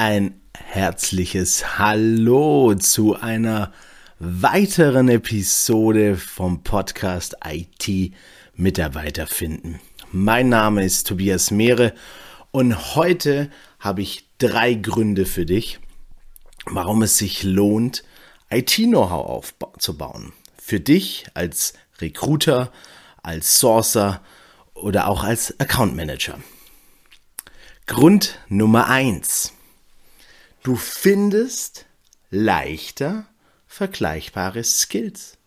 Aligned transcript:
ein 0.00 0.40
herzliches 0.56 1.78
Hallo 1.78 2.74
zu 2.74 3.20
einer 3.20 3.70
weiteren 4.18 5.10
Episode 5.10 6.16
vom 6.16 6.62
Podcast 6.62 7.36
IT 7.46 8.14
Mitarbeiter 8.54 9.26
finden. 9.26 9.78
Mein 10.10 10.48
Name 10.48 10.86
ist 10.86 11.06
Tobias 11.06 11.50
Mehre 11.50 11.92
und 12.50 12.96
heute 12.96 13.50
habe 13.78 14.00
ich 14.00 14.24
drei 14.38 14.72
Gründe 14.72 15.26
für 15.26 15.44
dich, 15.44 15.80
warum 16.64 17.02
es 17.02 17.18
sich 17.18 17.42
lohnt, 17.42 18.02
IT-Know-how 18.48 19.52
aufzubauen. 19.60 20.32
Für 20.56 20.80
dich 20.80 21.26
als 21.34 21.74
Recruiter, 22.00 22.72
als 23.22 23.58
Sourcer 23.58 24.22
oder 24.72 25.08
auch 25.08 25.24
als 25.24 25.60
Account 25.60 25.94
Manager. 25.94 26.38
Grund 27.84 28.38
Nummer 28.48 28.88
eins: 28.88 29.52
Du 30.62 30.76
findest 30.76 31.86
leichter 32.30 33.24
vergleichbare 33.66 34.62
Skills. 34.62 35.38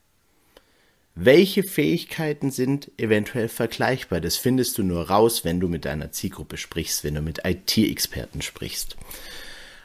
Welche 1.14 1.62
Fähigkeiten 1.62 2.50
sind 2.50 2.90
eventuell 2.98 3.48
vergleichbar? 3.48 4.22
Das 4.22 4.38
findest 4.38 4.80
du 4.80 4.84
nur 4.84 5.10
raus, 5.10 5.46
wenn 5.46 5.60
du 5.60 5.68
mit 5.68 5.86
deiner 5.86 6.12
Zielgruppe 6.12 6.58
sprichst, 6.58 7.04
wenn 7.04 7.14
du 7.14 7.22
mit 7.22 7.42
IT-Experten 7.46 8.42
sprichst. 8.42 8.98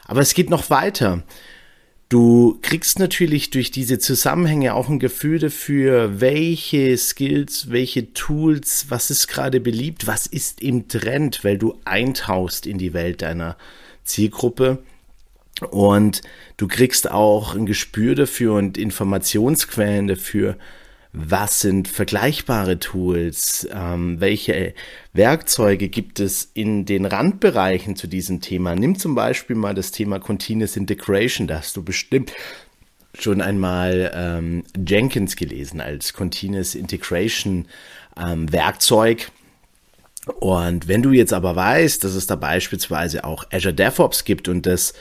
Aber 0.05 0.21
es 0.21 0.33
geht 0.33 0.49
noch 0.49 0.71
weiter. 0.71 1.21
Du 2.07 2.57
kriegst 2.63 2.97
natürlich 2.97 3.51
durch 3.51 3.69
diese 3.69 3.99
Zusammenhänge 3.99 4.73
auch 4.73 4.89
ein 4.89 4.97
Gefühl 4.97 5.37
dafür, 5.37 6.19
welche 6.19 6.97
Skills, 6.97 7.69
welche 7.69 8.13
Tools, 8.13 8.87
was 8.89 9.11
ist 9.11 9.27
gerade 9.27 9.59
beliebt, 9.59 10.07
was 10.07 10.25
ist 10.25 10.59
im 10.59 10.87
Trend, 10.87 11.43
weil 11.43 11.59
du 11.59 11.77
eintauchst 11.85 12.65
in 12.65 12.79
die 12.79 12.93
Welt 12.93 13.21
deiner 13.21 13.57
Zielgruppe 14.03 14.79
und 15.71 16.21
du 16.57 16.67
kriegst 16.67 17.09
auch 17.11 17.55
ein 17.55 17.65
Gespür 17.65 18.15
dafür 18.15 18.53
und 18.53 18.77
Informationsquellen 18.77 20.07
dafür, 20.07 20.57
was 21.11 21.61
sind 21.61 21.87
vergleichbare 21.87 22.77
Tools, 22.79 23.67
ähm, 23.73 24.19
welche 24.19 24.75
Werkzeuge 25.13 25.89
gibt 25.89 26.19
es 26.19 26.51
in 26.53 26.85
den 26.85 27.05
Randbereichen 27.05 27.95
zu 27.95 28.07
diesem 28.07 28.41
Thema. 28.41 28.75
Nimm 28.75 28.97
zum 28.97 29.15
Beispiel 29.15 29.55
mal 29.55 29.73
das 29.73 29.91
Thema 29.91 30.19
Continuous 30.19 30.77
Integration, 30.77 31.47
da 31.47 31.57
hast 31.57 31.75
du 31.75 31.83
bestimmt 31.83 32.31
schon 33.17 33.41
einmal 33.41 34.11
ähm, 34.13 34.63
Jenkins 34.87 35.35
gelesen 35.35 35.81
als 35.81 36.13
Continuous 36.13 36.75
Integration 36.75 37.65
ähm, 38.17 38.51
Werkzeug. 38.51 39.31
Und 40.39 40.87
wenn 40.87 41.01
du 41.01 41.11
jetzt 41.11 41.33
aber 41.33 41.55
weißt, 41.55 42.03
dass 42.03 42.13
es 42.13 42.27
da 42.27 42.35
beispielsweise 42.35 43.23
auch 43.23 43.45
Azure 43.51 43.73
DevOps 43.73 44.25
gibt 44.25 44.47
und 44.47 44.67
das 44.67 44.93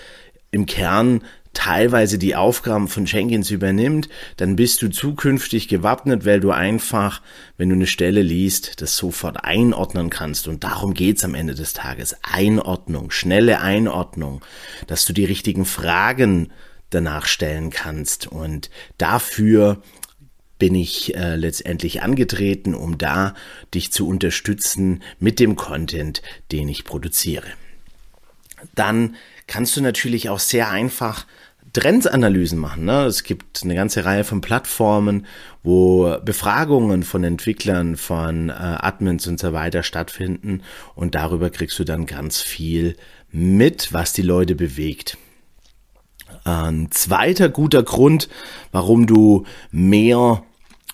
im 0.50 0.66
Kern 0.66 1.22
teilweise 1.52 2.18
die 2.18 2.36
Aufgaben 2.36 2.88
von 2.88 3.06
Jenkins 3.06 3.50
übernimmt, 3.50 4.08
dann 4.36 4.54
bist 4.54 4.80
du 4.80 4.88
zukünftig 4.88 5.66
gewappnet, 5.66 6.24
weil 6.24 6.40
du 6.40 6.52
einfach, 6.52 7.20
wenn 7.56 7.68
du 7.68 7.74
eine 7.74 7.86
Stelle 7.86 8.22
liest, 8.22 8.80
das 8.80 8.96
sofort 8.96 9.44
einordnen 9.44 10.08
kannst. 10.08 10.46
Und 10.46 10.62
darum 10.62 10.94
geht's 10.94 11.24
am 11.24 11.34
Ende 11.34 11.54
des 11.54 11.72
Tages. 11.72 12.16
Einordnung, 12.22 13.10
schnelle 13.10 13.60
Einordnung, 13.60 14.40
dass 14.86 15.04
du 15.04 15.12
die 15.12 15.24
richtigen 15.24 15.64
Fragen 15.64 16.52
danach 16.90 17.26
stellen 17.26 17.70
kannst. 17.70 18.28
Und 18.28 18.70
dafür 18.96 19.82
bin 20.58 20.74
ich 20.74 21.16
äh, 21.16 21.36
letztendlich 21.36 22.02
angetreten, 22.02 22.74
um 22.74 22.98
da 22.98 23.34
dich 23.74 23.92
zu 23.92 24.06
unterstützen 24.06 25.02
mit 25.18 25.40
dem 25.40 25.56
Content, 25.56 26.22
den 26.52 26.68
ich 26.68 26.84
produziere. 26.84 27.46
Dann 28.74 29.16
kannst 29.48 29.76
du 29.76 29.80
natürlich 29.80 30.28
auch 30.28 30.38
sehr 30.38 30.70
einfach 30.70 31.26
Trendsanalysen 31.72 32.58
machen. 32.58 32.84
Ne? 32.84 33.04
Es 33.04 33.24
gibt 33.24 33.62
eine 33.62 33.74
ganze 33.74 34.04
Reihe 34.04 34.24
von 34.24 34.40
Plattformen, 34.40 35.26
wo 35.62 36.16
Befragungen 36.24 37.02
von 37.02 37.24
Entwicklern, 37.24 37.96
von 37.96 38.48
äh, 38.48 38.52
Admins 38.52 39.26
und 39.26 39.40
so 39.40 39.52
weiter 39.52 39.82
stattfinden 39.82 40.62
und 40.94 41.14
darüber 41.14 41.50
kriegst 41.50 41.78
du 41.78 41.84
dann 41.84 42.06
ganz 42.06 42.40
viel 42.40 42.96
mit, 43.30 43.92
was 43.92 44.12
die 44.12 44.22
Leute 44.22 44.54
bewegt. 44.54 45.18
Ein 46.44 46.90
zweiter 46.90 47.48
guter 47.48 47.82
Grund, 47.82 48.28
warum 48.72 49.06
du 49.06 49.44
mehr 49.70 50.42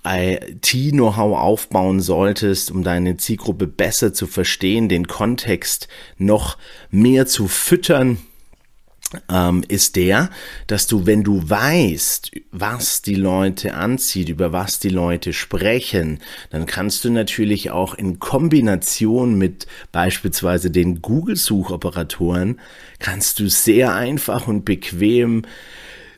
IT-Know-how 0.06 1.38
aufbauen 1.38 2.00
solltest, 2.00 2.70
um 2.70 2.82
deine 2.82 3.16
Zielgruppe 3.16 3.66
besser 3.66 4.12
zu 4.12 4.26
verstehen, 4.26 4.88
den 4.88 5.06
Kontext 5.06 5.88
noch 6.18 6.58
mehr 6.90 7.26
zu 7.26 7.48
füttern, 7.48 8.18
ähm, 9.28 9.64
ist 9.68 9.96
der, 9.96 10.30
dass 10.66 10.86
du, 10.86 11.06
wenn 11.06 11.22
du 11.22 11.48
weißt, 11.48 12.32
was 12.52 13.02
die 13.02 13.14
Leute 13.14 13.74
anzieht, 13.74 14.28
über 14.28 14.52
was 14.52 14.80
die 14.80 14.88
Leute 14.88 15.32
sprechen, 15.32 16.20
dann 16.50 16.66
kannst 16.66 17.04
du 17.04 17.10
natürlich 17.10 17.70
auch 17.70 17.94
in 17.94 18.18
Kombination 18.18 19.36
mit 19.36 19.66
beispielsweise 19.92 20.70
den 20.70 21.02
Google-Suchoperatoren, 21.02 22.60
kannst 22.98 23.40
du 23.40 23.48
sehr 23.48 23.94
einfach 23.94 24.48
und 24.48 24.64
bequem 24.64 25.42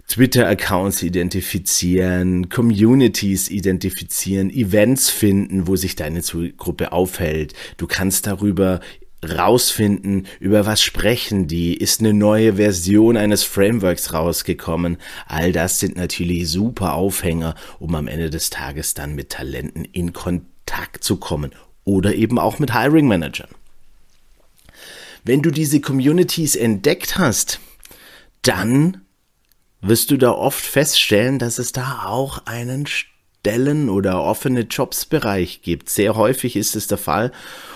Twitter-Accounts 0.09 1.03
identifizieren, 1.03 2.49
Communities 2.49 3.49
identifizieren, 3.49 4.51
Events 4.51 5.11
finden, 5.11 5.67
wo 5.67 5.75
sich 5.75 5.97
deine 5.97 6.21
Gruppe 6.57 6.93
aufhält. 6.93 7.55
Du 7.77 7.89
kannst 7.89 8.27
darüber 8.29 8.81
rausfinden, 9.27 10.27
über 10.41 10.67
was 10.67 10.83
sprechen 10.83 11.47
die, 11.49 11.75
ist 11.77 12.01
eine 12.01 12.15
neue 12.15 12.55
Version 12.55 13.17
eines 13.17 13.43
Frameworks 13.43 14.13
rausgekommen. 14.13 14.99
All 15.27 15.53
das 15.53 15.81
sind 15.81 15.97
natürlich 15.97 16.49
super 16.49 16.95
Aufhänger, 16.95 17.55
um 17.79 17.95
am 17.95 18.09
Ende 18.09 18.31
des 18.31 18.51
Tages 18.51 18.95
dann 18.95 19.15
mit 19.15 19.31
Talenten 19.31 19.85
in 19.85 20.13
Kontakt 20.13 21.05
zu 21.05 21.17
kommen 21.17 21.53
oder 21.85 22.15
eben 22.15 22.39
auch 22.39 22.59
mit 22.59 22.73
Hiring 22.73 23.09
Managern. 23.09 23.49
Wenn 25.25 25.43
du 25.43 25.51
diese 25.51 25.81
Communities 25.81 26.55
entdeckt 26.55 27.19
hast, 27.19 27.61
dann 28.43 29.03
wirst 29.81 30.11
du 30.11 30.17
da 30.17 30.31
oft 30.31 30.65
feststellen, 30.65 31.39
dass 31.39 31.59
es 31.59 31.73
da 31.73 32.05
auch 32.07 32.47
einen 32.47 32.87
Stellen- 32.87 33.89
oder 33.89 34.23
offene 34.23 34.63
Jobs-Bereich 34.63 35.63
gibt. 35.63 35.91
Sehr 35.91 36.17
häufig 36.17 36.57
ist 36.57 36.77
es 36.77 36.87
der 36.87 36.99
Fall 36.99 37.33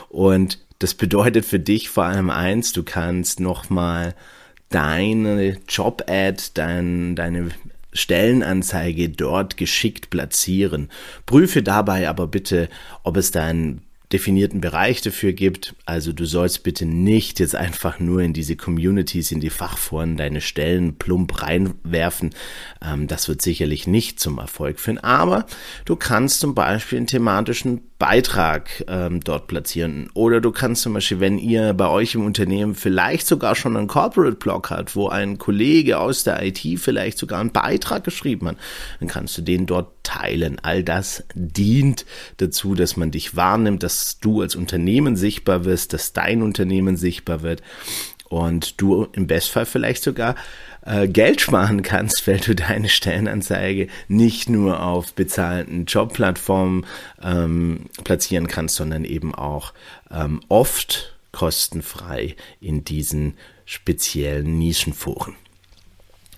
und 0.09 0.59
das 0.81 0.95
bedeutet 0.95 1.45
für 1.45 1.61
dich 1.61 1.91
vor 1.91 2.05
allem 2.05 2.31
eins, 2.31 2.73
du 2.73 2.83
kannst 2.83 3.39
nochmal 3.39 4.15
deine 4.71 5.59
Job-Ad, 5.69 6.43
dein, 6.55 7.15
deine 7.15 7.51
Stellenanzeige 7.93 9.11
dort 9.11 9.57
geschickt 9.57 10.11
platzieren. 10.11 10.89
Prüfe 11.27 11.63
dabei 11.63 12.09
aber 12.09 12.27
bitte, 12.27 12.69
ob 13.03 13.17
es 13.19 13.31
dein 13.31 13.83
definierten 14.11 14.61
Bereich 14.61 15.03
dafür 15.03 15.35
gibt. 15.35 15.75
Also 15.85 16.13
du 16.13 16.25
sollst 16.25 16.63
bitte 16.63 16.87
nicht 16.87 17.41
jetzt 17.41 17.55
einfach 17.55 18.01
nur 18.01 18.23
in 18.23 18.33
diese 18.33 18.57
Communities, 18.57 19.33
in 19.33 19.41
die 19.41 19.51
Fachforen 19.51 20.17
deine 20.17 20.41
Stellen 20.41 20.97
plump 20.97 21.43
reinwerfen. 21.43 22.31
Ähm, 22.83 23.07
das 23.07 23.29
wird 23.29 23.43
sicherlich 23.43 23.87
nicht 23.87 24.19
zum 24.19 24.39
Erfolg 24.39 24.81
führen. 24.81 24.99
Aber 24.99 25.47
du 25.85 25.95
kannst 25.95 26.41
zum 26.41 26.55
Beispiel 26.55 26.99
einen 26.99 27.07
thematischen 27.07 27.83
Beitrag 28.01 28.83
ähm, 28.89 29.21
dort 29.21 29.47
platzieren. 29.47 30.09
Oder 30.15 30.41
du 30.41 30.53
kannst 30.53 30.81
zum 30.81 30.95
Beispiel, 30.95 31.21
wenn 31.21 31.37
ihr 31.37 31.75
bei 31.75 31.87
euch 31.87 32.15
im 32.15 32.25
Unternehmen 32.25 32.75
vielleicht 32.75 33.27
sogar 33.27 33.55
schon 33.55 33.77
einen 33.77 33.89
Corporate 33.89 34.37
Blog 34.37 34.71
hat, 34.71 34.97
wo 34.97 35.09
ein 35.09 35.37
Kollege 35.37 35.99
aus 35.99 36.25
der 36.25 36.43
IT 36.43 36.61
vielleicht 36.81 37.19
sogar 37.19 37.41
einen 37.41 37.53
Beitrag 37.53 38.03
geschrieben 38.03 38.49
hat, 38.49 38.57
dann 39.01 39.09
kannst 39.09 39.37
du 39.37 39.43
den 39.43 39.67
dort 39.67 39.89
teilen. 40.03 40.59
All 40.63 40.83
das 40.83 41.25
dient 41.35 42.07
dazu, 42.39 42.75
dass 42.75 42.97
man 42.97 43.11
dich 43.11 43.37
wahrnimmt, 43.37 43.83
dass 43.83 44.19
du 44.19 44.41
als 44.41 44.57
Unternehmen 44.57 45.15
sichtbar 45.15 45.67
wirst, 45.67 45.93
dass 45.93 46.15
dein 46.15 46.41
Unternehmen 46.41 46.97
sichtbar 46.97 47.43
wird 47.43 47.61
und 48.31 48.81
du 48.81 49.09
im 49.13 49.27
Bestfall 49.27 49.67
vielleicht 49.67 50.05
sogar 50.05 50.37
äh, 50.87 51.09
Geld 51.09 51.41
sparen 51.41 51.83
kannst, 51.83 52.27
weil 52.27 52.39
du 52.39 52.55
deine 52.55 52.89
Stellenanzeige 52.89 53.89
nicht 54.09 54.49
nur 54.49 54.83
auf 54.83 55.13
bezahlten 55.13 55.85
Jobplattformen 55.85 56.87
ähm, 57.23 57.87
platzieren 58.05 58.47
kannst, 58.47 58.77
sondern 58.77 59.05
eben 59.05 59.35
auch 59.35 59.75
ähm, 60.11 60.41
oft 60.49 61.17
kostenfrei 61.33 62.37
in 62.61 62.85
diesen 62.85 63.35
speziellen 63.65 64.59
Nischenforen. 64.59 65.35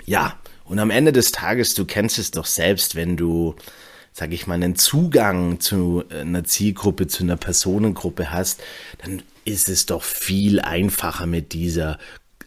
Ja, 0.07 0.39
und 0.65 0.79
am 0.79 0.91
Ende 0.91 1.13
des 1.13 1.31
Tages, 1.31 1.75
du 1.75 1.85
kennst 1.85 2.19
es 2.19 2.31
doch 2.31 2.47
selbst, 2.47 2.95
wenn 2.95 3.19
du, 3.19 3.55
sag 4.13 4.33
ich 4.33 4.47
mal, 4.47 4.55
einen 4.55 4.77
Zugang 4.77 5.61
zu 5.61 6.05
einer 6.11 6.45
Zielgruppe, 6.45 7.07
zu 7.07 7.23
einer 7.23 7.37
Personengruppe 7.37 8.31
hast, 8.31 8.63
dann 9.05 9.23
ist 9.45 9.69
es 9.69 9.87
doch 9.87 10.03
viel 10.03 10.61
einfacher 10.61 11.27
mit 11.27 11.53
dieser 11.53 11.99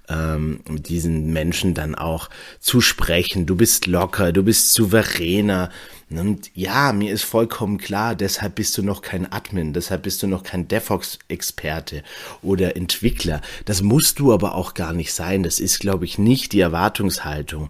ähm, 0.10 0.60
diesen 0.68 1.34
Menschen 1.34 1.74
dann 1.74 1.96
auch 1.96 2.30
zu 2.60 2.82
sprechen. 2.82 3.46
Du 3.46 3.56
bist 3.56 3.88
locker, 3.88 4.32
du 4.32 4.44
bist 4.44 4.74
souveräner. 4.74 5.70
Und 6.10 6.52
ja, 6.54 6.94
mir 6.94 7.12
ist 7.12 7.24
vollkommen 7.24 7.78
klar, 7.80 8.16
deshalb 8.16 8.56
bist 8.56 8.78
du 8.78 8.84
noch 8.84 9.02
kein 9.02 9.32
Admin, 9.32 9.74
deshalb 9.74 10.04
bist 10.04 10.22
du 10.22 10.28
noch 10.28 10.44
kein 10.44 10.68
DevOps-Experte 10.68 12.04
oder 12.44 12.76
Entwickler. 12.76 13.42
Das 13.66 13.82
musst 13.82 14.20
du 14.20 14.32
aber 14.32 14.54
auch 14.54 14.76
gar 14.76 14.94
nicht 14.94 15.14
sein. 15.14 15.42
Das 15.42 15.60
ist, 15.60 15.80
glaube 15.80 16.06
ich, 16.06 16.18
nicht 16.20 16.54
die 16.54 16.60
Erwartungshaltung. 16.60 17.70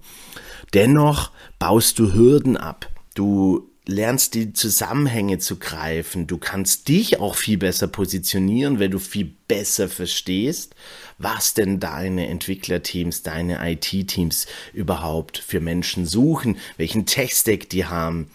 Dennoch 0.74 1.32
baust 1.60 1.98
du 2.00 2.14
Hürden 2.14 2.58
ab. 2.58 2.90
Du 3.14 3.70
lernst 3.88 4.34
die 4.34 4.54
Zusammenhänge 4.54 5.38
zu 5.38 5.58
greifen. 5.58 6.28
Du 6.28 6.38
kannst 6.38 6.88
dich 6.88 7.20
auch 7.20 7.36
viel 7.36 7.58
besser 7.58 7.88
positionieren, 7.88 8.80
wenn 8.80 8.92
du 8.92 9.00
viel 9.00 9.34
besser 9.48 9.90
verstehst, 9.90 10.76
was 11.18 11.54
denn 11.54 11.80
deine 11.80 12.28
Entwicklerteams, 12.28 13.22
deine 13.22 13.60
IT-Teams 13.72 14.48
überhaupt 14.74 15.38
für 15.38 15.60
Menschen 15.60 16.06
suchen, 16.06 16.58
welchen 16.78 17.06
Tech-Stack 17.06 17.70
die 17.70 17.86
haben. 17.86 18.30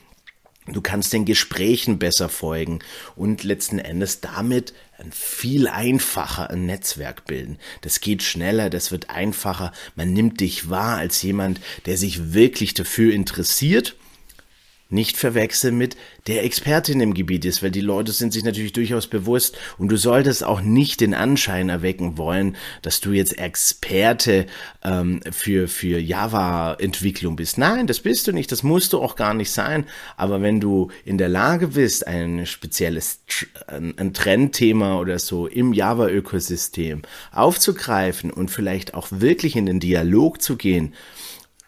Du 0.66 0.80
kannst 0.82 1.12
den 1.12 1.24
Gesprächen 1.24 1.98
besser 1.98 2.28
folgen 2.28 2.78
und 3.16 3.42
letzten 3.42 3.80
Endes 3.80 4.20
damit 4.20 4.72
ein 4.98 5.10
viel 5.10 5.66
einfacher 5.66 6.50
ein 6.50 6.66
Netzwerk 6.66 7.24
bilden. 7.24 7.58
Das 7.80 8.00
geht 8.00 8.22
schneller, 8.22 8.70
das 8.70 8.92
wird 8.92 9.10
einfacher. 9.10 9.72
Man 9.96 10.12
nimmt 10.12 10.40
dich 10.40 10.70
wahr 10.70 10.98
als 10.98 11.22
jemand, 11.22 11.60
der 11.86 11.96
sich 11.96 12.34
wirklich 12.34 12.74
dafür 12.74 13.12
interessiert 13.12 13.96
nicht 14.90 15.16
verwechseln 15.16 15.78
mit 15.78 15.96
der 16.26 16.44
Expertin 16.44 17.00
im 17.00 17.14
Gebiet 17.14 17.44
ist, 17.44 17.62
weil 17.62 17.70
die 17.70 17.80
Leute 17.80 18.12
sind 18.12 18.32
sich 18.32 18.44
natürlich 18.44 18.72
durchaus 18.72 19.06
bewusst 19.06 19.56
und 19.78 19.88
du 19.88 19.96
solltest 19.96 20.44
auch 20.44 20.60
nicht 20.60 21.00
den 21.00 21.14
Anschein 21.14 21.68
erwecken 21.68 22.18
wollen, 22.18 22.56
dass 22.82 23.00
du 23.00 23.12
jetzt 23.12 23.38
Experte 23.38 24.46
ähm, 24.84 25.20
für, 25.30 25.68
für 25.68 25.98
Java-Entwicklung 25.98 27.36
bist. 27.36 27.58
Nein, 27.58 27.86
das 27.86 28.00
bist 28.00 28.26
du 28.26 28.32
nicht, 28.32 28.52
das 28.52 28.62
musst 28.62 28.92
du 28.92 29.00
auch 29.00 29.16
gar 29.16 29.34
nicht 29.34 29.50
sein. 29.50 29.86
Aber 30.16 30.42
wenn 30.42 30.60
du 30.60 30.90
in 31.04 31.18
der 31.18 31.28
Lage 31.28 31.68
bist, 31.68 32.06
ein 32.06 32.46
spezielles 32.46 33.20
ein 33.68 34.12
Trendthema 34.14 34.98
oder 34.98 35.18
so 35.18 35.46
im 35.46 35.72
Java-Ökosystem 35.72 37.02
aufzugreifen 37.32 38.30
und 38.30 38.50
vielleicht 38.50 38.94
auch 38.94 39.08
wirklich 39.10 39.56
in 39.56 39.66
den 39.66 39.80
Dialog 39.80 40.42
zu 40.42 40.56
gehen, 40.56 40.94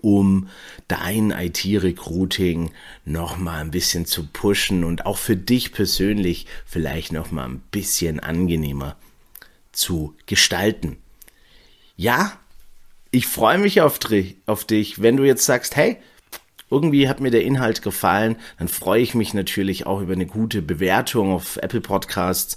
um 0.00 0.48
dein 0.88 1.30
IT-Recruiting 1.30 2.72
noch 3.04 3.36
mal 3.36 3.60
ein 3.60 3.70
bisschen 3.70 4.04
zu 4.04 4.26
pushen 4.26 4.82
und 4.82 5.06
auch 5.06 5.18
für 5.18 5.36
dich 5.36 5.70
persönlich 5.70 6.48
vielleicht 6.66 7.12
noch 7.12 7.30
mal 7.30 7.44
ein 7.44 7.62
bisschen 7.70 8.18
angenehmer 8.18 8.96
zu 9.70 10.16
gestalten. 10.26 10.96
Ja, 11.96 12.40
ich 13.12 13.28
freue 13.28 13.58
mich 13.58 13.80
auf, 13.82 14.00
auf 14.46 14.64
dich, 14.64 15.00
wenn 15.00 15.16
du 15.16 15.22
jetzt 15.22 15.44
sagst, 15.44 15.76
hey, 15.76 15.98
irgendwie 16.72 17.08
hat 17.08 17.20
mir 17.20 17.30
der 17.30 17.44
Inhalt 17.44 17.82
gefallen, 17.82 18.36
dann 18.58 18.68
freue 18.68 19.02
ich 19.02 19.14
mich 19.14 19.34
natürlich 19.34 19.86
auch 19.86 20.00
über 20.00 20.14
eine 20.14 20.26
gute 20.26 20.62
Bewertung 20.62 21.32
auf 21.32 21.58
Apple 21.58 21.82
Podcasts, 21.82 22.56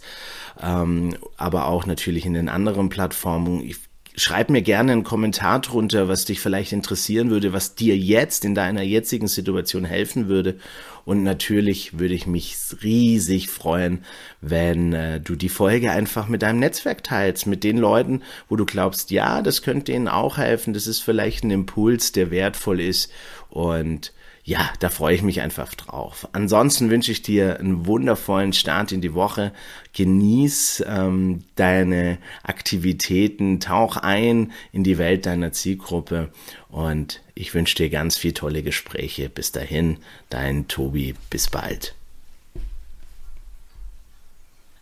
ähm, 0.61 1.15
aber 1.37 1.67
auch 1.67 1.85
natürlich 1.85 2.25
in 2.25 2.33
den 2.33 2.49
anderen 2.49 2.89
Plattformen. 2.89 3.61
Ich, 3.61 3.77
schreib 4.17 4.49
mir 4.49 4.61
gerne 4.61 4.93
einen 4.93 5.03
Kommentar 5.03 5.59
drunter, 5.59 6.07
was 6.07 6.25
dich 6.25 6.39
vielleicht 6.39 6.71
interessieren 6.71 7.29
würde, 7.29 7.53
was 7.53 7.75
dir 7.75 7.97
jetzt 7.97 8.45
in 8.45 8.55
deiner 8.55 8.81
jetzigen 8.81 9.27
Situation 9.27 9.85
helfen 9.85 10.27
würde. 10.27 10.57
Und 11.05 11.21
natürlich 11.21 11.99
würde 11.99 12.15
ich 12.15 12.25
mich 12.25 12.57
riesig 12.81 13.49
freuen, 13.49 14.03
wenn 14.41 14.93
äh, 14.93 15.21
du 15.21 15.35
die 15.35 15.49
Folge 15.49 15.91
einfach 15.91 16.27
mit 16.27 16.41
deinem 16.41 16.59
Netzwerk 16.59 17.03
teilst, 17.03 17.45
mit 17.45 17.63
den 17.63 17.77
Leuten, 17.77 18.23
wo 18.49 18.55
du 18.55 18.65
glaubst, 18.65 19.11
ja, 19.11 19.43
das 19.43 19.61
könnte 19.61 19.91
ihnen 19.91 20.07
auch 20.07 20.37
helfen, 20.37 20.73
das 20.73 20.87
ist 20.87 21.01
vielleicht 21.01 21.43
ein 21.43 21.51
Impuls, 21.51 22.11
der 22.11 22.31
wertvoll 22.31 22.79
ist. 22.79 23.11
Und 23.49 24.13
ja, 24.47 24.71
da 24.79 24.89
freue 24.89 25.15
ich 25.15 25.23
mich 25.23 25.41
einfach 25.41 25.73
drauf. 25.73 26.27
Ansonsten 26.31 26.91
wünsche 26.91 27.11
ich 27.11 27.23
dir 27.23 27.59
einen 27.59 27.87
wundervollen 27.87 28.53
Start 28.53 28.91
in 28.91 29.01
die 29.01 29.15
Woche. 29.15 29.51
Genieß 29.93 30.85
ähm, 30.87 31.43
deine 31.55 32.19
Aktivitäten, 32.43 33.59
tauch 33.59 33.97
ein 33.97 34.51
in 34.71 34.83
die 34.83 34.99
Welt 34.99 35.25
deiner 35.25 35.51
Zielgruppe 35.51 36.31
und 36.69 37.23
ich 37.33 37.55
wünsche 37.55 37.75
dir 37.75 37.89
ganz 37.89 38.17
viel 38.17 38.33
tolle 38.33 38.61
Gespräche. 38.61 39.29
Bis 39.29 39.51
dahin, 39.51 39.97
dein 40.29 40.67
Tobi, 40.67 41.15
bis 41.31 41.49
bald. 41.49 41.95